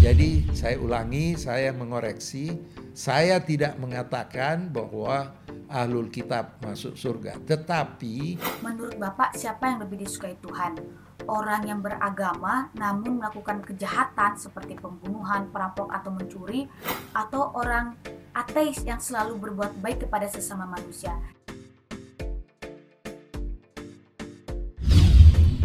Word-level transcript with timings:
Jadi 0.00 0.48
saya 0.56 0.80
ulangi, 0.80 1.36
saya 1.36 1.76
mengoreksi, 1.76 2.56
saya 2.96 3.36
tidak 3.36 3.76
mengatakan 3.76 4.72
bahwa 4.72 5.36
ahlul 5.68 6.08
kitab 6.08 6.56
masuk 6.64 6.96
surga, 6.96 7.36
tetapi 7.44 8.40
Menurut 8.64 8.96
Bapak, 8.96 9.36
siapa 9.36 9.68
yang 9.68 9.84
lebih 9.84 10.00
disukai 10.00 10.40
Tuhan? 10.40 10.80
Orang 11.28 11.68
yang 11.68 11.84
beragama 11.84 12.72
namun 12.72 13.20
melakukan 13.20 13.60
kejahatan 13.60 14.40
seperti 14.40 14.80
pembunuhan, 14.80 15.52
perampok, 15.52 15.92
atau 15.92 16.08
mencuri, 16.08 16.64
atau 17.12 17.52
orang 17.52 17.92
ateis 18.32 18.80
yang 18.88 18.98
selalu 18.98 19.36
berbuat 19.36 19.84
baik 19.84 20.08
kepada 20.08 20.24
sesama 20.32 20.64
manusia? 20.64 21.12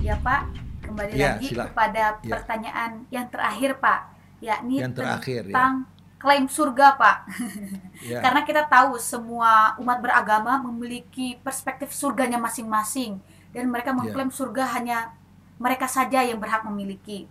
Ya 0.04 0.20
Pak, 0.20 0.41
kembali 0.86 1.11
Ya, 1.17 1.39
lagi 1.39 1.55
silakan. 1.55 1.71
kepada 1.71 2.04
Ya. 2.21 2.33
pertanyaan 2.36 2.91
yang 3.09 3.25
terakhir 3.31 3.79
Pak, 3.79 4.14
yakni 4.46 4.77
Yang 4.77 4.93
terakhir, 5.02 5.41
ya. 5.50 5.54
tentang 5.54 5.75
klaim 6.21 6.46
surga 6.46 6.88
Pak. 6.97 7.18
ya, 8.10 8.19
Karena 8.21 8.42
kita 8.46 8.69
tahu 8.69 8.97
semua 9.02 9.74
umat 9.82 9.97
beragama 10.02 10.61
memiliki 10.61 11.38
perspektif 11.42 11.89
surganya 11.89 12.38
masing-masing 12.38 13.18
dan 13.54 13.66
mereka 13.69 13.89
mengklaim 13.93 14.29
surga 14.29 14.78
hanya 14.78 15.14
mereka 15.57 15.88
saja 15.89 16.21
yang 16.21 16.38
berhak 16.38 16.61
memiliki. 16.68 17.25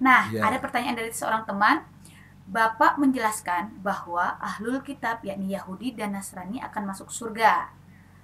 Nah, 0.00 0.28
Ya. 0.32 0.46
ada 0.48 0.56
pertanyaan 0.60 0.96
dari 0.96 1.12
seorang 1.12 1.44
teman. 1.44 1.82
Bapak 2.50 2.98
menjelaskan 2.98 3.78
bahwa 3.78 4.34
ahlul 4.42 4.82
kitab 4.82 5.22
yakni 5.22 5.54
Yahudi 5.54 5.94
dan 5.94 6.18
Nasrani 6.18 6.58
akan 6.58 6.82
masuk 6.90 7.06
surga. 7.14 7.70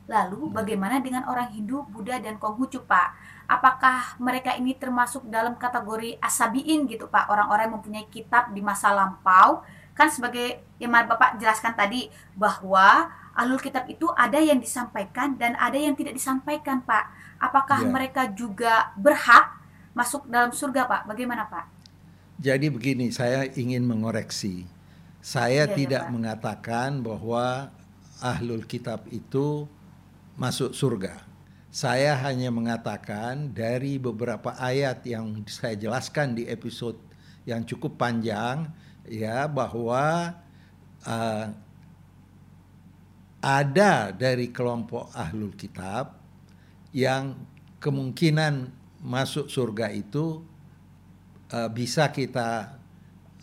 Lalu 0.07 0.55
bagaimana 0.55 1.03
dengan 1.03 1.27
orang 1.27 1.51
Hindu, 1.51 1.83
Buddha 1.91 2.23
dan 2.23 2.39
Konghucu, 2.39 2.87
Pak? 2.87 3.09
Apakah 3.51 4.15
mereka 4.23 4.55
ini 4.55 4.75
termasuk 4.79 5.27
dalam 5.27 5.59
kategori 5.59 6.19
asabiin 6.23 6.87
gitu, 6.87 7.11
Pak? 7.11 7.27
Orang-orang 7.27 7.67
yang 7.71 7.75
mempunyai 7.79 8.07
kitab 8.07 8.55
di 8.55 8.63
masa 8.63 8.95
lampau 8.95 9.67
kan 9.97 10.07
sebagai 10.13 10.63
yang 10.79 10.93
Bapak 10.93 11.41
jelaskan 11.41 11.73
tadi 11.75 12.07
bahwa 12.37 13.11
alul 13.35 13.59
kitab 13.59 13.89
itu 13.89 14.07
ada 14.15 14.39
yang 14.39 14.61
disampaikan 14.63 15.35
dan 15.41 15.59
ada 15.59 15.75
yang 15.75 15.99
tidak 15.99 16.15
disampaikan, 16.15 16.85
Pak. 16.87 17.11
Apakah 17.43 17.83
Ya. 17.83 17.91
mereka 17.91 18.23
juga 18.31 18.93
berhak 18.95 19.59
masuk 19.97 20.29
dalam 20.31 20.53
surga, 20.55 20.87
Pak? 20.87 21.03
Bagaimana, 21.11 21.49
Pak? 21.51 21.67
Jadi 22.37 22.69
begini, 22.69 23.09
saya 23.11 23.49
ingin 23.49 23.83
mengoreksi. 23.89 24.69
Saya 25.25 25.65
iya, 25.67 25.75
tidak 25.75 26.05
Pak. 26.07 26.13
mengatakan 26.13 27.01
bahwa 27.03 27.73
ahlul 28.21 28.63
kitab 28.69 29.09
itu 29.11 29.67
masuk 30.37 30.77
surga. 30.77 31.25
Saya 31.73 32.17
hanya 32.25 32.49
mengatakan 32.49 33.53
dari 33.53 34.01
beberapa 34.01 34.57
ayat 34.57 35.05
yang 35.05 35.45
saya 35.49 35.77
jelaskan 35.77 36.33
di 36.33 36.49
episode 36.49 36.97
yang 37.45 37.65
cukup 37.69 38.01
panjang 38.01 38.69
ya 39.05 39.45
bahwa 39.45 40.33
uh, 41.05 41.47
ada 43.45 44.11
dari 44.11 44.49
kelompok 44.53 45.13
ahlul 45.13 45.53
kitab 45.53 46.17
yang 46.97 47.37
kemungkinan 47.77 48.73
masuk 49.05 49.53
surga 49.53 49.93
itu 49.93 50.41
uh, 51.53 51.69
bisa 51.69 52.09
kita 52.09 52.81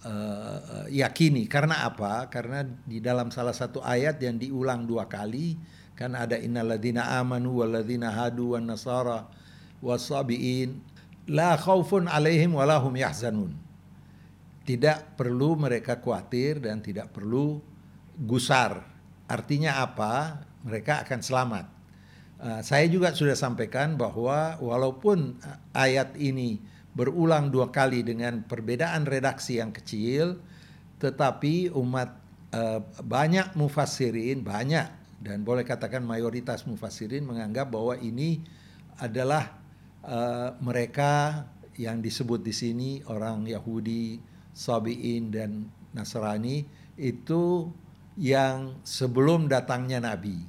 uh, 0.04 0.90
yakini 0.90 1.46
karena 1.46 1.86
apa? 1.86 2.28
Karena 2.28 2.66
di 2.66 2.98
dalam 2.98 3.30
salah 3.30 3.54
satu 3.54 3.80
ayat 3.86 4.18
yang 4.20 4.42
diulang 4.42 4.90
dua 4.90 5.06
kali 5.06 5.56
kan 5.94 6.18
ada 6.18 6.38
innalladzina 6.38 7.22
amanu 7.22 7.62
walladzina 7.62 8.10
hadu 8.10 8.58
wan 8.58 8.66
nasara 8.66 9.30
wasabiin 9.84 10.82
la 11.30 11.56
khaufun 11.56 12.10
alaihim 12.10 12.58
walahum 12.58 12.94
yahzanun. 12.98 13.54
Tidak 14.64 15.20
perlu 15.20 15.60
mereka 15.60 16.00
khawatir 16.00 16.64
dan 16.64 16.80
tidak 16.80 17.12
perlu 17.12 17.60
gusar. 18.16 18.80
Artinya 19.28 19.84
apa? 19.84 20.40
Mereka 20.64 21.04
akan 21.04 21.20
selamat. 21.20 21.66
Uh, 22.40 22.60
saya 22.64 22.88
juga 22.88 23.12
sudah 23.12 23.36
sampaikan 23.36 24.00
bahwa 24.00 24.56
walaupun 24.64 25.36
ayat 25.76 26.16
ini 26.16 26.64
berulang 26.96 27.52
dua 27.52 27.72
kali 27.76 28.08
dengan 28.08 28.44
perbedaan 28.48 29.04
redaksi 29.04 29.60
yang 29.60 29.76
kecil, 29.76 30.40
tetapi 31.04 31.76
umat 31.76 32.16
uh, 32.56 32.80
banyak 33.04 33.52
mufassirin 33.60 34.40
banyak 34.44 35.03
dan 35.24 35.48
boleh 35.48 35.64
katakan 35.64 36.04
mayoritas 36.04 36.68
mufassirin 36.68 37.24
menganggap 37.24 37.72
bahwa 37.72 37.96
ini 37.96 38.44
adalah 39.00 39.56
uh, 40.04 40.60
mereka 40.60 41.48
yang 41.80 42.04
disebut 42.04 42.44
di 42.44 42.54
sini 42.54 42.90
orang 43.08 43.48
Yahudi, 43.48 44.20
Sabiin 44.52 45.32
dan 45.34 45.72
Nasrani 45.96 46.68
itu 47.00 47.72
yang 48.20 48.78
sebelum 48.86 49.50
datangnya 49.50 50.04
Nabi. 50.04 50.44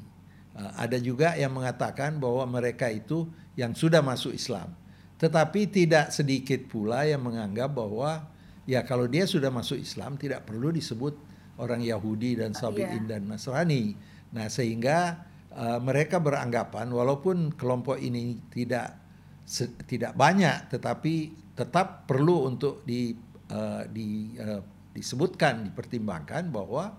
Uh, 0.59 0.71
ada 0.75 0.99
juga 0.99 1.39
yang 1.39 1.55
mengatakan 1.55 2.19
bahwa 2.19 2.43
mereka 2.51 2.91
itu 2.91 3.31
yang 3.55 3.73
sudah 3.73 4.03
masuk 4.03 4.35
Islam. 4.35 4.75
Tetapi 5.23 5.71
tidak 5.71 6.11
sedikit 6.11 6.67
pula 6.67 7.07
yang 7.07 7.23
menganggap 7.23 7.71
bahwa 7.71 8.27
ya 8.67 8.83
kalau 8.83 9.07
dia 9.07 9.25
sudah 9.25 9.49
masuk 9.55 9.79
Islam 9.79 10.19
tidak 10.19 10.45
perlu 10.45 10.75
disebut 10.75 11.15
orang 11.57 11.81
Yahudi 11.81 12.43
dan 12.43 12.53
Sabiin 12.53 13.07
Iya. 13.07 13.17
dan 13.17 13.31
Nasrani. 13.31 13.95
Nah, 14.35 14.51
sehingga 14.51 15.25
uh, 15.55 15.79
mereka 15.79 16.19
beranggapan 16.19 16.91
walaupun 16.91 17.55
kelompok 17.55 18.03
ini 18.03 18.43
tidak 18.51 18.99
se- 19.47 19.79
tidak 19.87 20.19
banyak 20.19 20.75
tetapi 20.75 21.31
tetap 21.55 22.11
perlu 22.11 22.51
untuk 22.51 22.83
di 22.83 23.15
uh, 23.55 23.87
di 23.87 24.35
uh, 24.35 24.59
disebutkan 24.91 25.71
dipertimbangkan 25.71 26.51
bahwa 26.51 26.99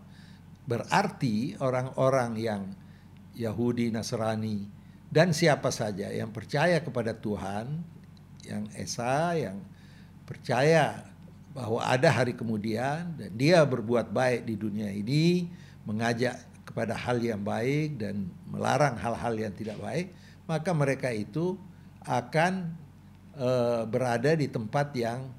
berarti 0.63 1.59
orang-orang 1.59 2.31
yang 2.39 2.63
Yahudi, 3.35 3.91
Nasrani 3.91 4.63
dan 5.11 5.35
siapa 5.35 5.69
saja 5.69 6.07
yang 6.11 6.31
percaya 6.31 6.79
kepada 6.79 7.11
Tuhan, 7.15 7.83
yang 8.47 8.63
esa, 8.79 9.35
yang 9.35 9.59
percaya 10.23 11.07
bahwa 11.55 11.79
ada 11.83 12.11
hari 12.11 12.35
kemudian 12.35 13.15
dan 13.15 13.31
dia 13.35 13.63
berbuat 13.63 14.11
baik 14.11 14.43
di 14.43 14.55
dunia 14.59 14.91
ini, 14.91 15.47
mengajak 15.87 16.35
kepada 16.65 16.97
hal 16.97 17.21
yang 17.21 17.45
baik 17.45 18.01
dan 18.01 18.27
melarang 18.49 18.97
hal-hal 18.97 19.37
yang 19.37 19.53
tidak 19.53 19.77
baik, 19.79 20.11
maka 20.49 20.73
mereka 20.73 21.13
itu 21.13 21.55
akan 22.03 22.73
eh, 23.37 23.83
berada 23.85 24.33
di 24.33 24.49
tempat 24.49 24.91
yang 24.97 25.29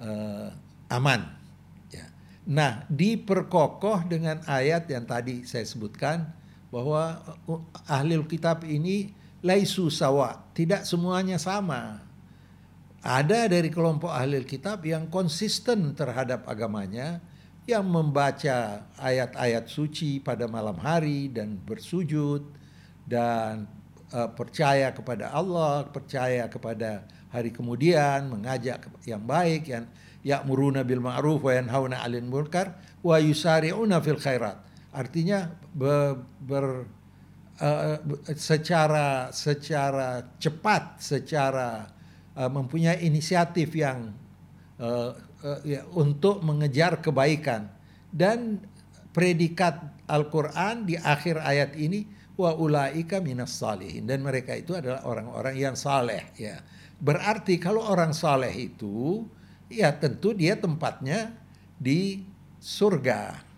eh, 0.00 0.48
aman. 0.90 1.20
Ya. 1.92 2.06
Nah, 2.48 2.88
diperkokoh 2.88 4.08
dengan 4.08 4.40
ayat 4.48 4.88
yang 4.90 5.04
tadi 5.04 5.44
saya 5.44 5.64
sebutkan 5.64 6.32
bahwa 6.74 7.22
uh, 7.46 7.62
ahli 7.86 8.18
kitab 8.26 8.66
ini 8.66 9.14
laisu 9.46 9.94
sawa, 9.94 10.42
tidak 10.50 10.82
semuanya 10.82 11.38
sama. 11.38 12.02
Ada 13.04 13.46
dari 13.46 13.70
kelompok 13.70 14.10
ahli 14.10 14.42
kitab 14.42 14.82
yang 14.82 15.06
konsisten 15.06 15.94
terhadap 15.94 16.48
agamanya, 16.50 17.22
yang 17.64 17.84
membaca 17.88 18.84
ayat-ayat 19.00 19.64
suci 19.72 20.20
pada 20.20 20.44
malam 20.44 20.76
hari 20.76 21.32
dan 21.32 21.56
bersujud 21.56 22.44
dan 23.08 23.64
uh, 24.12 24.28
percaya 24.36 24.92
kepada 24.92 25.32
Allah, 25.32 25.88
percaya 25.88 26.44
kepada 26.44 27.08
hari 27.32 27.48
kemudian, 27.48 28.28
mengajak 28.28 28.84
yang 29.08 29.24
baik, 29.24 29.72
yang 29.72 29.88
ya'muruna 30.20 30.84
bil 30.84 31.00
ma'ruf 31.00 31.40
wa 31.40 31.52
yanhauna 31.56 32.04
'anil 32.04 32.28
munkar 32.28 32.76
wa 33.00 33.16
yusari'una 33.16 34.00
fil 34.04 34.20
khairat. 34.20 34.60
Artinya 34.92 35.48
be- 35.72 36.20
ber, 36.44 36.84
uh, 37.64 37.96
secara 38.36 39.32
secara 39.32 40.20
cepat, 40.36 41.00
secara 41.00 41.88
uh, 42.36 42.50
mempunyai 42.52 43.00
inisiatif 43.08 43.72
yang 43.72 44.12
uh, 44.78 45.16
uh, 45.44 45.60
ya, 45.62 45.84
untuk 45.92 46.40
mengejar 46.40 47.04
kebaikan 47.04 47.68
dan 48.08 48.64
predikat 49.12 49.78
Al-Qur'an 50.08 50.88
di 50.88 50.96
akhir 50.98 51.38
ayat 51.38 51.76
ini 51.76 52.08
wa 52.34 52.50
ulaika 52.58 53.22
minas 53.22 53.54
salihin 53.54 54.10
dan 54.10 54.24
mereka 54.26 54.58
itu 54.58 54.74
adalah 54.74 55.06
orang-orang 55.06 55.54
yang 55.54 55.76
saleh 55.78 56.34
ya. 56.34 56.58
Berarti 56.98 57.60
kalau 57.62 57.84
orang 57.84 58.10
saleh 58.10 58.50
itu 58.74 59.28
ya 59.70 59.94
tentu 59.94 60.34
dia 60.34 60.58
tempatnya 60.58 61.30
di 61.78 62.24
surga. 62.58 63.52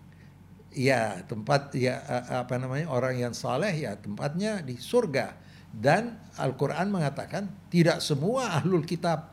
Ya, 0.76 1.24
tempat 1.24 1.72
ya 1.72 2.04
a- 2.04 2.44
apa 2.44 2.60
namanya 2.60 2.92
orang 2.92 3.16
yang 3.16 3.32
saleh 3.32 3.72
ya 3.72 3.96
tempatnya 3.96 4.60
di 4.60 4.76
surga. 4.76 5.32
Dan 5.72 6.20
Al-Qur'an 6.36 6.92
mengatakan 6.92 7.48
tidak 7.72 8.04
semua 8.04 8.60
ahlul 8.60 8.84
kitab 8.84 9.32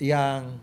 yang 0.00 0.56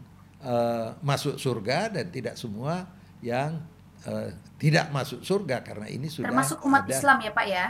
eh, 0.46 0.88
masuk 1.02 1.42
surga 1.42 1.90
dan 1.90 2.14
tidak 2.14 2.38
semua 2.38 2.86
yang 3.26 3.58
eh, 4.06 4.30
tidak 4.62 4.94
masuk 4.94 5.26
surga 5.26 5.66
karena 5.66 5.90
ini 5.90 6.06
sudah 6.06 6.30
Termasuk 6.30 6.62
umat 6.62 6.86
ada- 6.86 6.94
Islam 6.94 7.18
ya, 7.26 7.32
Pak 7.34 7.48
ya? 7.50 7.66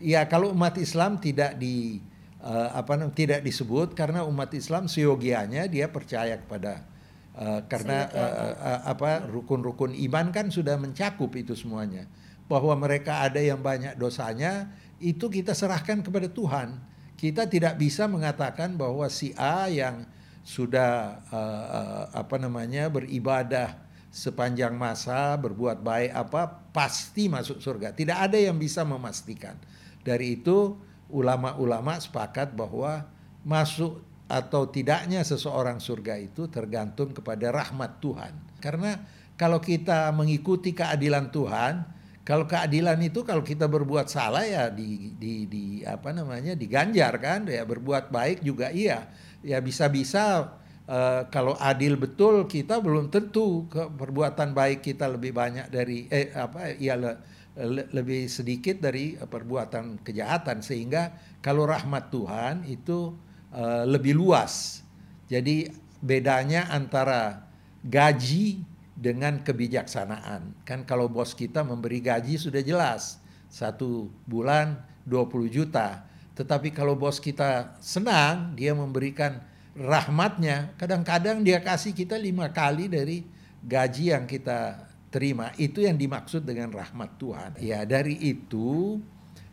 Ya 0.00 0.20
kalau 0.30 0.54
umat 0.54 0.78
Islam 0.78 1.18
tidak 1.18 1.58
di 1.58 1.98
eh, 2.40 2.68
apa 2.70 2.94
namanya 2.94 3.18
tidak 3.18 3.40
disebut 3.42 3.98
karena 3.98 4.22
umat 4.24 4.54
Islam 4.54 4.86
seyogianya 4.86 5.66
dia 5.66 5.90
percaya 5.90 6.38
kepada 6.38 6.86
Uh, 7.30 7.62
karena 7.70 8.10
uh, 8.10 8.52
uh, 8.58 8.80
apa 8.90 9.22
rukun-rukun 9.30 9.94
iman 10.10 10.34
kan 10.34 10.50
sudah 10.50 10.74
mencakup 10.76 11.30
itu 11.38 11.54
semuanya. 11.54 12.10
Bahwa 12.50 12.74
mereka 12.74 13.22
ada 13.22 13.38
yang 13.38 13.62
banyak 13.62 13.94
dosanya 13.94 14.68
itu 14.98 15.30
kita 15.30 15.54
serahkan 15.54 16.02
kepada 16.02 16.26
Tuhan. 16.26 16.82
Kita 17.14 17.46
tidak 17.46 17.78
bisa 17.78 18.10
mengatakan 18.10 18.74
bahwa 18.74 19.06
si 19.06 19.30
A 19.38 19.70
yang 19.70 20.04
sudah 20.40 21.20
uh, 21.28 21.66
uh, 21.68 22.04
apa 22.16 22.36
namanya 22.40 22.88
beribadah 22.88 23.76
sepanjang 24.10 24.74
masa 24.74 25.38
berbuat 25.38 25.86
baik 25.86 26.10
apa 26.10 26.42
pasti 26.74 27.30
masuk 27.30 27.62
surga. 27.62 27.94
Tidak 27.94 28.18
ada 28.18 28.36
yang 28.36 28.58
bisa 28.58 28.82
memastikan. 28.82 29.54
Dari 30.02 30.40
itu 30.40 30.74
ulama-ulama 31.10 31.98
sepakat 32.00 32.54
bahwa 32.54 33.06
masuk 33.46 34.02
atau 34.30 34.70
tidaknya 34.70 35.26
seseorang 35.26 35.82
surga 35.82 36.14
itu 36.18 36.46
tergantung 36.46 37.10
kepada 37.10 37.50
rahmat 37.50 37.98
Tuhan. 37.98 38.34
Karena 38.62 38.98
kalau 39.34 39.58
kita 39.58 40.10
mengikuti 40.14 40.70
keadilan 40.70 41.34
Tuhan, 41.34 41.82
kalau 42.22 42.46
keadilan 42.46 43.00
itu 43.02 43.26
kalau 43.26 43.42
kita 43.42 43.66
berbuat 43.66 44.06
salah 44.06 44.46
ya 44.46 44.70
di 44.70 45.18
di 45.18 45.50
di 45.50 45.64
apa 45.82 46.14
namanya 46.14 46.54
diganjar 46.54 47.18
kan, 47.18 47.48
ya 47.50 47.66
berbuat 47.66 48.14
baik 48.14 48.46
juga 48.46 48.70
iya. 48.70 49.10
Ya 49.40 49.58
bisa-bisa 49.64 50.52
uh, 50.84 51.22
kalau 51.32 51.56
adil 51.56 51.96
betul 51.96 52.44
kita 52.44 52.76
belum 52.82 53.08
tentu 53.08 53.64
perbuatan 53.72 54.52
baik 54.52 54.84
kita 54.84 55.08
lebih 55.08 55.32
banyak 55.32 55.72
dari 55.72 56.04
eh 56.12 56.28
apa 56.36 56.76
ya 56.76 56.98
le, 56.98 57.16
le, 57.56 57.88
lebih 57.94 58.28
sedikit 58.28 58.84
dari 58.84 59.16
perbuatan 59.16 60.04
kejahatan 60.04 60.60
sehingga 60.60 61.16
kalau 61.40 61.64
rahmat 61.64 62.12
Tuhan 62.12 62.68
itu 62.68 63.16
uh, 63.54 63.84
lebih 63.88 64.12
luas. 64.18 64.84
Jadi 65.30 65.70
bedanya 66.02 66.68
antara 66.68 67.48
gaji 67.86 68.60
dengan 69.00 69.40
kebijaksanaan. 69.40 70.52
Kan 70.68 70.84
kalau 70.84 71.08
bos 71.08 71.32
kita 71.32 71.64
memberi 71.64 72.04
gaji 72.04 72.36
sudah 72.36 72.60
jelas. 72.60 73.16
Satu 73.48 74.12
bulan 74.28 74.78
20 75.08 75.48
juta. 75.48 76.04
Tetapi 76.34 76.72
kalau 76.72 76.96
bos 76.96 77.18
kita 77.18 77.76
senang, 77.82 78.54
dia 78.56 78.72
memberikan 78.72 79.42
rahmatnya. 79.76 80.72
Kadang-kadang 80.78 81.42
dia 81.44 81.60
kasih 81.60 81.94
kita 81.94 82.18
lima 82.18 82.50
kali 82.50 82.90
dari 82.90 83.26
gaji 83.62 84.14
yang 84.16 84.24
kita 84.24 84.88
terima. 85.12 85.52
Itu 85.58 85.82
yang 85.84 85.98
dimaksud 85.98 86.46
dengan 86.46 86.70
rahmat 86.72 87.18
Tuhan. 87.18 87.50
Ya 87.60 87.82
dari 87.84 88.16
itu 88.18 88.98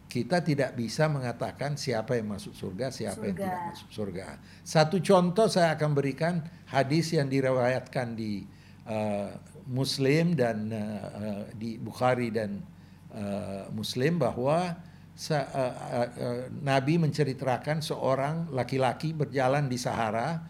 kita 0.08 0.40
tidak 0.40 0.72
bisa 0.80 1.12
mengatakan 1.12 1.76
siapa 1.76 2.16
yang 2.16 2.32
masuk 2.32 2.56
surga, 2.56 2.90
siapa 2.90 3.20
surga. 3.20 3.28
yang 3.28 3.38
tidak 3.38 3.60
masuk 3.76 3.90
surga. 3.92 4.28
Satu 4.64 4.98
contoh 5.04 5.48
saya 5.52 5.76
akan 5.76 5.92
berikan 5.92 6.40
hadis 6.72 7.12
yang 7.12 7.28
diriwayatkan 7.28 8.16
di 8.16 8.48
uh, 8.88 9.36
Muslim 9.68 10.32
dan 10.40 10.72
uh, 10.72 11.44
di 11.52 11.76
Bukhari 11.76 12.32
dan 12.32 12.64
uh, 13.12 13.68
Muslim 13.76 14.16
bahwa 14.16 14.80
sa, 15.18 15.50
uh, 15.50 15.74
uh, 15.74 16.10
uh, 16.14 16.42
Nabi 16.62 17.02
menceritakan 17.02 17.82
seorang 17.82 18.54
laki-laki 18.54 19.18
berjalan 19.18 19.66
di 19.66 19.82
Sahara 19.82 20.46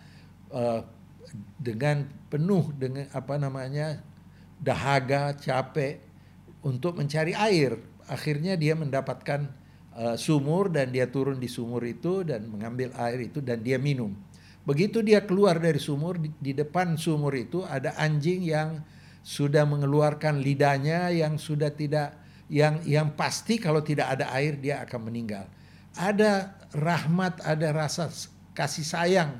uh, 0.51 0.83
dengan 1.55 2.03
penuh 2.27 2.75
dengan 2.75 3.07
apa 3.15 3.39
namanya 3.39 4.03
dahaga, 4.59 5.39
capek 5.39 6.03
untuk 6.67 6.99
mencari 6.99 7.31
air 7.31 7.79
akhirnya 8.11 8.59
dia 8.59 8.73
mendapatkan 8.73 9.47
uh, 9.95 10.15
sumur 10.15 10.71
dan 10.71 10.89
dia 10.91 11.07
turun 11.07 11.37
di 11.37 11.47
sumur 11.51 11.83
itu 11.83 12.23
dan 12.23 12.47
mengambil 12.47 12.91
air 12.97 13.27
itu 13.31 13.43
dan 13.43 13.61
dia 13.61 13.75
minum. 13.79 14.15
Begitu 14.67 14.99
dia 14.99 15.23
keluar 15.23 15.63
dari 15.63 15.79
sumur 15.79 16.19
di, 16.19 16.27
di 16.43 16.51
depan 16.51 16.99
sumur 16.99 17.31
itu 17.39 17.63
ada 17.63 17.95
anjing 17.95 18.43
yang 18.43 18.83
sudah 19.23 19.63
mengeluarkan 19.67 20.39
lidahnya 20.39 21.11
yang 21.11 21.39
sudah 21.39 21.71
tidak 21.71 22.15
yang 22.47 22.79
yang 22.87 23.11
pasti 23.13 23.59
kalau 23.59 23.83
tidak 23.83 24.17
ada 24.17 24.31
air 24.35 24.55
dia 24.59 24.83
akan 24.87 25.11
meninggal. 25.11 25.47
Ada 25.97 26.55
rahmat, 26.71 27.41
ada 27.43 27.73
rasa 27.73 28.07
kasih 28.53 28.85
sayang 28.85 29.31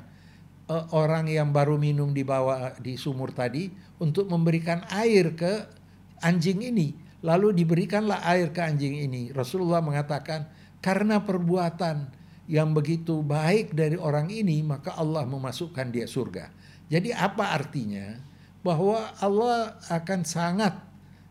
uh, 0.68 0.84
orang 0.92 1.30
yang 1.30 1.50
baru 1.50 1.78
minum 1.78 2.10
di 2.10 2.26
bawah 2.26 2.76
di 2.78 2.98
sumur 2.98 3.30
tadi 3.30 3.70
untuk 4.02 4.26
memberikan 4.28 4.82
air 4.90 5.32
ke 5.38 5.66
anjing 6.20 6.62
ini 6.62 7.08
Lalu 7.18 7.50
diberikanlah 7.64 8.22
air 8.22 8.54
ke 8.54 8.62
anjing 8.62 8.94
ini. 8.94 9.34
Rasulullah 9.34 9.82
mengatakan, 9.82 10.46
karena 10.78 11.18
perbuatan 11.18 12.14
yang 12.46 12.70
begitu 12.70 13.26
baik 13.26 13.74
dari 13.74 13.98
orang 13.98 14.30
ini, 14.30 14.62
maka 14.62 14.94
Allah 14.94 15.26
memasukkan 15.26 15.90
dia 15.90 16.06
surga. 16.06 16.54
Jadi 16.86 17.10
apa 17.10 17.58
artinya? 17.58 18.22
Bahwa 18.62 19.10
Allah 19.18 19.78
akan 19.90 20.20
sangat 20.22 20.78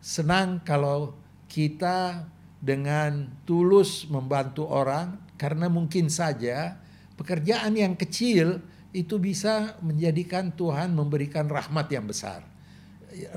senang 0.03 0.59
kalau 0.67 1.15
kita 1.47 2.27
dengan 2.59 3.31
tulus 3.47 4.05
membantu 4.07 4.67
orang, 4.67 5.17
karena 5.39 5.67
mungkin 5.67 6.11
saja 6.11 6.77
pekerjaan 7.17 7.73
yang 7.73 7.93
kecil 7.97 8.61
itu 8.93 9.19
bisa 9.21 9.77
menjadikan 9.83 10.53
Tuhan 10.53 10.93
memberikan 10.93 11.45
rahmat 11.45 11.87
yang 11.91 12.05
besar. 12.07 12.41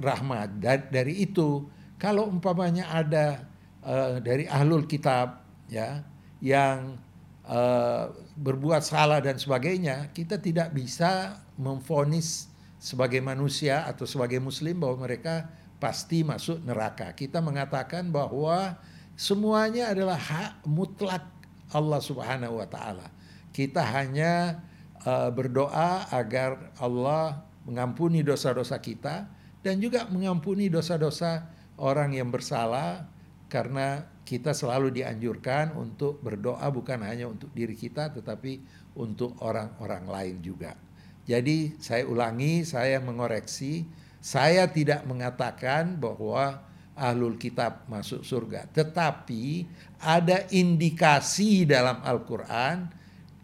Rahmat. 0.00 0.60
Dari 0.88 1.24
itu 1.24 1.68
kalau 2.00 2.28
umpamanya 2.28 2.88
ada 2.92 3.44
uh, 3.84 4.16
dari 4.20 4.48
ahlul 4.48 4.88
kitab 4.88 5.44
ya 5.68 6.00
yang 6.40 6.96
uh, 7.44 8.08
berbuat 8.40 8.80
salah 8.80 9.20
dan 9.20 9.36
sebagainya, 9.36 10.08
kita 10.16 10.40
tidak 10.40 10.72
bisa 10.72 11.36
memfonis 11.60 12.48
sebagai 12.80 13.20
manusia 13.20 13.84
atau 13.84 14.08
sebagai 14.08 14.40
muslim 14.40 14.80
bahwa 14.80 15.04
mereka 15.04 15.44
pasti 15.80 16.22
masuk 16.22 16.60
neraka. 16.62 17.16
Kita 17.16 17.40
mengatakan 17.40 18.12
bahwa 18.12 18.76
semuanya 19.16 19.90
adalah 19.90 20.20
hak 20.20 20.68
mutlak 20.68 21.24
Allah 21.72 22.00
Subhanahu 22.04 22.60
wa 22.60 22.68
taala. 22.68 23.08
Kita 23.50 23.82
hanya 23.82 24.62
uh, 25.02 25.32
berdoa 25.32 26.06
agar 26.12 26.70
Allah 26.78 27.42
mengampuni 27.64 28.20
dosa-dosa 28.20 28.78
kita 28.78 29.26
dan 29.64 29.80
juga 29.80 30.06
mengampuni 30.08 30.68
dosa-dosa 30.68 31.48
orang 31.80 32.16
yang 32.16 32.28
bersalah 32.28 33.08
karena 33.50 34.06
kita 34.22 34.54
selalu 34.54 34.94
dianjurkan 34.94 35.74
untuk 35.74 36.22
berdoa 36.22 36.62
bukan 36.70 37.02
hanya 37.02 37.26
untuk 37.26 37.50
diri 37.50 37.74
kita 37.74 38.14
tetapi 38.14 38.62
untuk 38.94 39.34
orang-orang 39.42 40.06
lain 40.06 40.36
juga. 40.38 40.78
Jadi 41.26 41.78
saya 41.82 42.06
ulangi, 42.06 42.62
saya 42.62 43.02
mengoreksi, 43.02 43.86
saya 44.20 44.68
tidak 44.68 45.04
mengatakan 45.08 45.96
bahwa 45.96 46.60
ahlul 46.92 47.40
kitab 47.40 47.88
masuk 47.88 48.20
surga, 48.20 48.68
tetapi 48.68 49.64
ada 50.00 50.44
indikasi 50.52 51.64
dalam 51.64 52.04
Al-Qur'an 52.04 52.92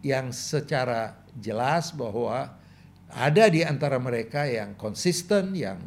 yang 0.05 0.29
secara 0.31 1.17
jelas 1.41 1.97
bahwa 1.97 2.53
ada 3.09 3.45
di 3.49 3.65
antara 3.65 3.97
mereka 3.97 4.45
yang 4.45 4.77
konsisten, 4.77 5.57
yang 5.57 5.81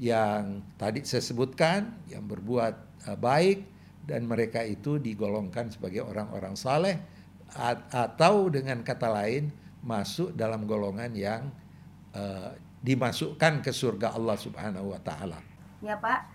yang 0.00 0.64
tadi 0.80 1.04
saya 1.04 1.20
sebutkan 1.20 1.92
yang 2.08 2.24
berbuat 2.24 3.04
uh, 3.10 3.18
baik 3.20 3.68
dan 4.08 4.24
mereka 4.24 4.64
itu 4.64 4.96
digolongkan 4.96 5.68
sebagai 5.68 6.00
orang-orang 6.00 6.56
saleh 6.56 6.96
atau 7.90 8.48
dengan 8.48 8.80
kata 8.80 9.10
lain 9.10 9.50
masuk 9.84 10.32
dalam 10.38 10.64
golongan 10.64 11.12
yang 11.12 11.42
uh, 12.14 12.54
dimasukkan 12.80 13.60
ke 13.60 13.70
surga 13.70 14.16
Allah 14.16 14.36
Subhanahu 14.36 14.92
wa 14.92 15.00
taala. 15.00 15.38
Ya, 15.84 15.96
Pak. 16.00 16.26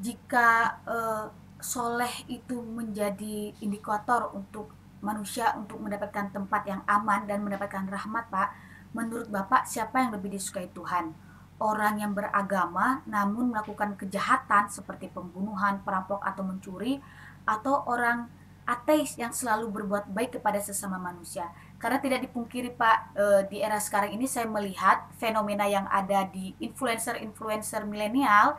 Jika 0.00 0.80
uh, 0.84 1.26
soleh 1.62 2.12
itu 2.26 2.60
menjadi 2.60 3.54
indikator 3.62 4.32
untuk 4.36 4.74
manusia 5.04 5.52
untuk 5.54 5.80
mendapatkan 5.80 6.32
tempat 6.32 6.64
yang 6.64 6.80
aman 6.88 7.28
dan 7.28 7.44
mendapatkan 7.44 7.84
rahmat, 7.88 8.28
Pak, 8.32 8.48
menurut 8.96 9.28
Bapak 9.28 9.68
siapa 9.68 10.00
yang 10.00 10.12
lebih 10.16 10.34
disukai 10.34 10.68
Tuhan? 10.72 11.14
orang 11.62 12.02
yang 12.02 12.12
beragama 12.12 13.04
namun 13.06 13.54
melakukan 13.54 13.94
kejahatan 13.94 14.66
seperti 14.66 15.06
pembunuhan, 15.12 15.78
perampok 15.86 16.18
atau 16.24 16.42
mencuri 16.42 16.98
atau 17.46 17.86
orang 17.86 18.26
ateis 18.64 19.16
yang 19.20 19.30
selalu 19.30 19.68
berbuat 19.70 20.08
baik 20.10 20.40
kepada 20.40 20.60
sesama 20.60 20.96
manusia. 20.96 21.48
Karena 21.76 22.00
tidak 22.00 22.24
dipungkiri 22.24 22.72
Pak, 22.72 22.98
e, 23.12 23.24
di 23.52 23.60
era 23.60 23.76
sekarang 23.76 24.16
ini 24.16 24.24
saya 24.24 24.48
melihat 24.48 25.04
fenomena 25.20 25.68
yang 25.68 25.84
ada 25.88 26.24
di 26.28 26.56
influencer-influencer 26.60 27.84
milenial 27.84 28.56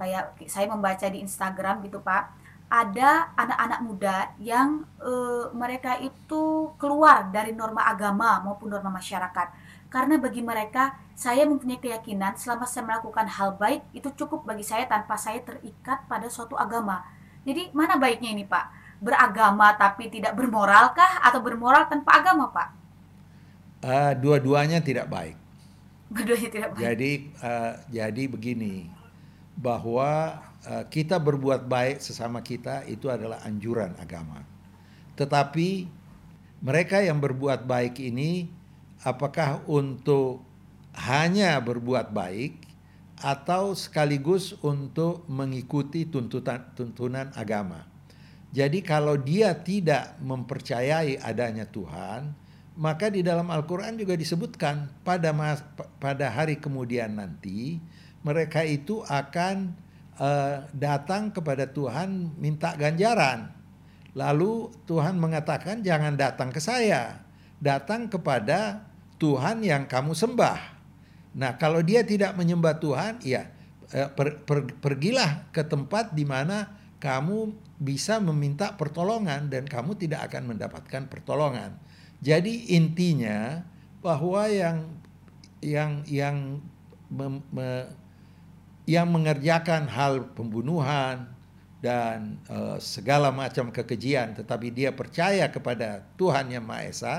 kayak 0.00 0.34
saya 0.48 0.66
membaca 0.66 1.04
di 1.06 1.20
Instagram 1.20 1.84
gitu 1.84 2.00
Pak, 2.00 2.32
ada 2.72 3.28
anak-anak 3.36 3.80
muda 3.84 4.16
yang 4.40 4.88
e, 4.96 5.12
mereka 5.52 6.00
itu 6.00 6.72
keluar 6.80 7.28
dari 7.28 7.52
norma 7.52 7.84
agama 7.84 8.40
maupun 8.40 8.72
norma 8.72 8.88
masyarakat 8.88 9.52
karena 9.92 10.16
bagi 10.16 10.40
mereka, 10.40 10.96
saya 11.12 11.44
mempunyai 11.44 11.76
keyakinan 11.76 12.32
selama 12.40 12.64
saya 12.64 12.88
melakukan 12.88 13.28
hal 13.28 13.60
baik 13.60 13.84
itu 13.92 14.08
cukup 14.16 14.48
bagi 14.48 14.64
saya 14.64 14.88
tanpa 14.88 15.20
saya 15.20 15.44
terikat 15.44 16.08
pada 16.08 16.32
suatu 16.32 16.56
agama. 16.56 17.04
Jadi 17.44 17.68
mana 17.76 18.00
baiknya 18.00 18.32
ini 18.32 18.48
Pak? 18.48 18.81
Beragama 19.02 19.74
tapi 19.74 20.06
tidak 20.06 20.38
bermoralkah 20.38 21.18
atau 21.26 21.42
bermoral 21.42 21.90
tanpa 21.90 22.22
agama 22.22 22.54
Pak? 22.54 22.68
Uh, 23.82 24.12
dua-duanya 24.14 24.78
tidak 24.78 25.10
baik. 25.10 25.34
Berdoanya 26.06 26.48
tidak 26.54 26.68
baik. 26.78 26.82
Jadi 26.86 27.12
uh, 27.42 27.72
jadi 27.90 28.22
begini 28.30 28.86
bahwa 29.58 30.38
uh, 30.70 30.84
kita 30.86 31.18
berbuat 31.18 31.66
baik 31.66 31.98
sesama 31.98 32.40
kita 32.46 32.86
itu 32.86 33.10
adalah 33.10 33.42
anjuran 33.42 33.90
agama. 33.98 34.46
Tetapi 35.18 35.90
mereka 36.62 37.02
yang 37.02 37.18
berbuat 37.18 37.66
baik 37.66 37.98
ini 37.98 38.46
apakah 39.02 39.66
untuk 39.66 40.46
hanya 40.94 41.58
berbuat 41.58 42.14
baik 42.14 42.54
atau 43.22 43.74
sekaligus 43.74 44.54
untuk 44.62 45.26
mengikuti 45.30 46.06
tuntutan 46.06 46.70
tuntunan 46.74 47.30
agama. 47.34 47.91
Jadi 48.52 48.84
kalau 48.84 49.16
dia 49.16 49.56
tidak 49.56 50.20
mempercayai 50.20 51.16
adanya 51.24 51.64
Tuhan, 51.64 52.36
maka 52.76 53.08
di 53.08 53.24
dalam 53.24 53.48
Al-Qur'an 53.48 53.96
juga 53.96 54.12
disebutkan 54.12 54.92
pada 55.04 55.32
mas, 55.32 55.64
pada 55.96 56.28
hari 56.28 56.60
kemudian 56.60 57.16
nanti 57.16 57.80
mereka 58.20 58.60
itu 58.60 59.00
akan 59.08 59.72
uh, 60.20 60.68
datang 60.76 61.32
kepada 61.32 61.64
Tuhan 61.64 62.36
minta 62.36 62.76
ganjaran. 62.76 63.52
Lalu 64.12 64.68
Tuhan 64.84 65.16
mengatakan 65.16 65.80
jangan 65.80 66.12
datang 66.20 66.52
ke 66.52 66.60
saya, 66.60 67.24
datang 67.56 68.12
kepada 68.12 68.84
Tuhan 69.16 69.64
yang 69.64 69.88
kamu 69.88 70.12
sembah. 70.12 70.60
Nah, 71.32 71.56
kalau 71.56 71.80
dia 71.80 72.04
tidak 72.04 72.36
menyembah 72.36 72.76
Tuhan, 72.76 73.24
ya 73.24 73.48
per, 73.92 74.44
per, 74.44 74.68
pergilah 74.80 75.48
ke 75.52 75.64
tempat 75.64 76.12
di 76.16 76.24
mana 76.24 76.81
kamu 77.02 77.50
bisa 77.82 78.22
meminta 78.22 78.78
pertolongan 78.78 79.50
dan 79.50 79.66
kamu 79.66 79.98
tidak 79.98 80.30
akan 80.30 80.54
mendapatkan 80.54 81.10
pertolongan. 81.10 81.74
Jadi 82.22 82.78
intinya 82.78 83.66
bahwa 83.98 84.46
yang 84.46 84.86
yang 85.58 86.06
yang 86.06 86.62
mem, 87.10 87.42
me, 87.50 87.90
yang 88.86 89.10
mengerjakan 89.10 89.90
hal 89.90 90.30
pembunuhan 90.30 91.26
dan 91.82 92.38
uh, 92.46 92.78
segala 92.78 93.34
macam 93.34 93.74
kekejian 93.74 94.38
tetapi 94.38 94.70
dia 94.70 94.94
percaya 94.94 95.50
kepada 95.50 96.06
Tuhan 96.14 96.54
yang 96.54 96.62
Maha 96.62 96.86
Esa 96.86 97.14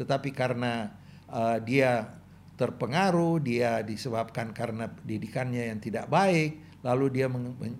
tetapi 0.00 0.32
karena 0.32 0.96
uh, 1.28 1.60
dia 1.60 2.16
terpengaruh 2.56 3.44
dia 3.44 3.84
disebabkan 3.84 4.56
karena 4.56 4.88
didikannya 5.04 5.68
yang 5.68 5.80
tidak 5.84 6.08
baik 6.08 6.65
lalu 6.86 7.18
dia 7.18 7.26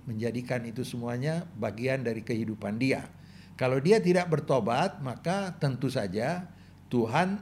menjadikan 0.02 0.66
itu 0.66 0.82
semuanya 0.82 1.46
bagian 1.54 2.02
dari 2.02 2.26
kehidupan 2.26 2.75
dia. 2.82 3.06
Kalau 3.54 3.78
dia 3.78 4.02
tidak 4.02 4.26
bertobat, 4.26 4.98
maka 4.98 5.54
tentu 5.62 5.86
saja 5.86 6.50
Tuhan 6.90 7.38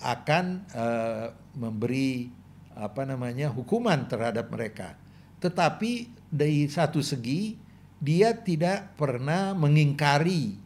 akan 0.00 0.44
uh, 0.72 1.28
memberi 1.52 2.32
apa 2.72 3.04
namanya 3.04 3.52
hukuman 3.52 4.08
terhadap 4.08 4.48
mereka. 4.48 4.96
Tetapi 5.44 6.08
dari 6.32 6.66
satu 6.66 7.04
segi 7.04 7.60
dia 8.00 8.32
tidak 8.34 8.96
pernah 8.96 9.52
mengingkari 9.52 10.56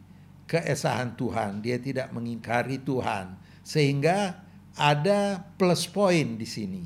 keesahan 0.49 1.13
Tuhan, 1.19 1.61
dia 1.61 1.77
tidak 1.77 2.09
mengingkari 2.09 2.81
Tuhan, 2.81 3.37
sehingga 3.61 4.41
ada 4.73 5.45
plus 5.59 5.85
point 5.85 6.39
di 6.39 6.47
sini. 6.47 6.83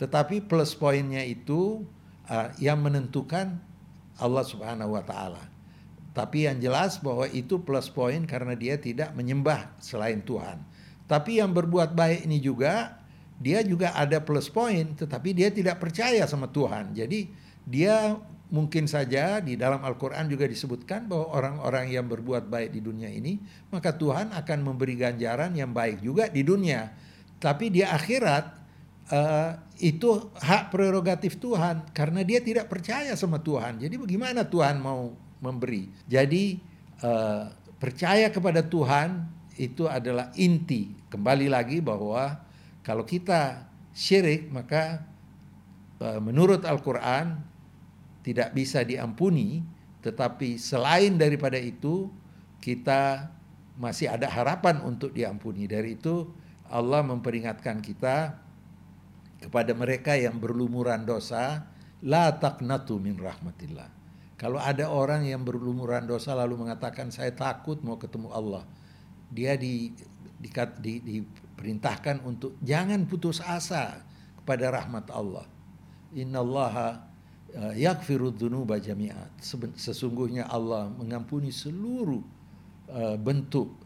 Tetapi 0.00 0.48
plus 0.48 0.72
poinnya 0.72 1.20
itu 1.20 1.84
uh, 2.32 2.48
yang 2.56 2.80
menentukan 2.80 3.60
Allah 4.16 4.44
Subhanahu 4.48 4.96
wa 4.96 5.04
taala. 5.04 5.44
Tapi 6.12 6.48
yang 6.48 6.60
jelas 6.60 7.00
bahwa 7.00 7.28
itu 7.28 7.60
plus 7.60 7.88
poin 7.88 8.24
karena 8.24 8.52
dia 8.56 8.76
tidak 8.76 9.12
menyembah 9.16 9.72
selain 9.80 10.20
Tuhan. 10.24 10.60
Tapi 11.08 11.40
yang 11.40 11.52
berbuat 11.52 11.92
baik 11.92 12.24
ini 12.24 12.40
juga 12.40 13.00
dia 13.40 13.64
juga 13.64 13.92
ada 13.96 14.20
plus 14.20 14.48
poin 14.52 14.92
tetapi 14.92 15.32
dia 15.32 15.48
tidak 15.48 15.80
percaya 15.80 16.24
sama 16.28 16.48
Tuhan. 16.52 16.92
Jadi 16.92 17.32
dia 17.64 18.16
mungkin 18.52 18.84
saja 18.84 19.40
di 19.40 19.56
dalam 19.56 19.80
Al-Qur'an 19.80 20.28
juga 20.28 20.44
disebutkan 20.44 21.08
bahwa 21.08 21.32
orang-orang 21.32 21.88
yang 21.88 22.04
berbuat 22.04 22.52
baik 22.52 22.76
di 22.76 22.84
dunia 22.84 23.08
ini 23.08 23.40
maka 23.72 23.96
Tuhan 23.96 24.36
akan 24.36 24.58
memberi 24.60 25.00
ganjaran 25.00 25.56
yang 25.56 25.72
baik 25.72 26.04
juga 26.04 26.28
di 26.28 26.44
dunia. 26.44 26.92
Tapi 27.40 27.72
di 27.72 27.80
akhirat 27.80 28.61
uh, 29.10 29.58
itu 29.82 30.30
hak 30.38 30.70
prerogatif 30.70 31.40
Tuhan 31.40 31.90
karena 31.90 32.22
dia 32.22 32.38
tidak 32.38 32.70
percaya 32.70 33.16
sama 33.18 33.42
Tuhan. 33.42 33.82
Jadi 33.82 33.98
bagaimana 33.98 34.46
Tuhan 34.46 34.78
mau 34.78 35.16
memberi? 35.42 35.90
Jadi 36.06 36.60
uh, 37.02 37.50
percaya 37.82 38.30
kepada 38.30 38.62
Tuhan 38.62 39.26
itu 39.58 39.90
adalah 39.90 40.30
inti. 40.38 40.94
Kembali 41.10 41.50
lagi 41.50 41.82
bahwa 41.82 42.38
kalau 42.86 43.02
kita 43.02 43.66
syirik 43.90 44.48
maka 44.48 45.02
uh, 45.98 46.20
menurut 46.22 46.62
Al-Qur'an 46.62 47.42
tidak 48.22 48.54
bisa 48.54 48.86
diampuni, 48.86 49.66
tetapi 50.06 50.54
selain 50.54 51.18
daripada 51.18 51.58
itu 51.58 52.06
kita 52.62 53.26
masih 53.74 54.06
ada 54.06 54.30
harapan 54.30 54.78
untuk 54.86 55.10
diampuni. 55.10 55.66
Dari 55.66 55.98
itu 55.98 56.30
Allah 56.70 57.02
memperingatkan 57.02 57.82
kita 57.82 58.38
kepada 59.42 59.74
mereka 59.74 60.14
yang 60.14 60.38
berlumuran 60.38 61.02
dosa, 61.02 61.66
la 62.06 62.30
taqnatu 62.30 63.02
min 63.02 63.18
rahmatillah. 63.18 63.90
Kalau 64.38 64.58
ada 64.58 64.90
orang 64.90 65.26
yang 65.26 65.46
berlumuran 65.46 66.06
dosa 66.06 66.34
lalu 66.34 66.66
mengatakan 66.66 67.10
saya 67.14 67.30
takut 67.30 67.78
mau 67.82 67.94
ketemu 67.94 68.30
Allah, 68.30 68.66
dia 69.30 69.54
di, 69.54 69.94
di, 70.38 70.50
di, 70.82 70.92
diperintahkan 70.98 72.26
untuk 72.26 72.58
jangan 72.58 73.06
putus 73.06 73.38
asa 73.38 74.02
kepada 74.42 74.74
rahmat 74.74 75.06
Allah. 75.14 75.46
Innallaha 76.10 77.06
uh, 77.54 77.72
yaghfiru 77.78 78.34
dzunuba 78.34 78.82
jami'at. 78.82 79.30
Sesungguhnya 79.78 80.50
Allah 80.50 80.90
mengampuni 80.90 81.54
seluruh 81.54 82.20
uh, 82.90 83.14
bentuk 83.14 83.78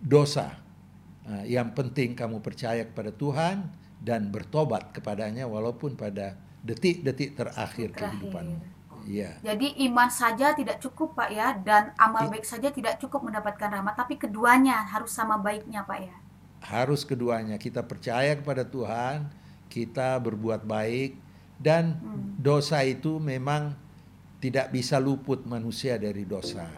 dosa. 0.00 0.56
Uh, 1.28 1.44
yang 1.44 1.76
penting 1.76 2.16
kamu 2.16 2.40
percaya 2.40 2.88
kepada 2.88 3.12
Tuhan, 3.12 3.68
dan 3.98 4.30
bertobat 4.30 4.94
kepadanya 4.94 5.44
walaupun 5.50 5.98
pada 5.98 6.38
detik-detik 6.62 7.34
terakhir, 7.34 7.94
terakhir. 7.94 7.94
kehidupanmu. 7.94 8.58
Ya. 9.08 9.40
Jadi 9.40 9.72
iman 9.88 10.12
saja 10.12 10.52
tidak 10.52 10.84
cukup 10.84 11.16
Pak 11.16 11.32
ya 11.32 11.56
dan 11.56 11.96
amal 11.96 12.28
baik 12.28 12.44
saja 12.44 12.68
tidak 12.68 13.00
cukup 13.00 13.24
mendapatkan 13.24 13.72
rahmat 13.72 13.96
tapi 13.96 14.20
keduanya 14.20 14.84
harus 14.84 15.08
sama 15.08 15.40
baiknya 15.40 15.80
Pak 15.88 15.98
ya. 16.04 16.16
Harus 16.60 17.08
keduanya 17.08 17.56
kita 17.56 17.80
percaya 17.88 18.36
kepada 18.36 18.68
Tuhan, 18.68 19.32
kita 19.72 20.20
berbuat 20.20 20.68
baik 20.68 21.16
dan 21.56 21.96
hmm. 21.96 22.36
dosa 22.36 22.84
itu 22.84 23.16
memang 23.16 23.72
tidak 24.44 24.68
bisa 24.76 25.00
luput 25.00 25.40
manusia 25.48 25.96
dari 25.96 26.28
dosa. 26.28 26.68